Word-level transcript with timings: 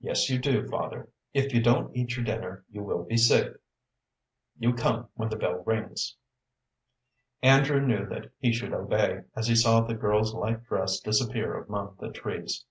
"Yes, 0.00 0.30
you 0.30 0.38
do, 0.38 0.66
father. 0.66 1.10
If 1.34 1.52
you 1.52 1.62
don't 1.62 1.94
eat 1.94 2.16
your 2.16 2.24
dinner 2.24 2.64
you 2.70 2.82
will 2.82 3.02
be 3.04 3.18
sick. 3.18 3.52
You 4.58 4.72
come 4.72 5.10
when 5.12 5.28
the 5.28 5.36
bell 5.36 5.62
rings." 5.66 6.16
Andrew 7.42 7.78
knew 7.86 8.06
that 8.06 8.30
he 8.38 8.50
should 8.50 8.72
obey, 8.72 9.24
as 9.36 9.48
he 9.48 9.54
saw 9.54 9.82
the 9.82 9.92
girl's 9.92 10.32
light 10.32 10.64
dress 10.64 11.00
disappear 11.00 11.54
among 11.62 11.96
the 12.00 12.10
trees. 12.10 12.64